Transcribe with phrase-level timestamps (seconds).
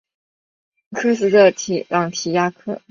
[0.89, 1.53] 科斯的
[1.89, 2.79] 朗提亚克。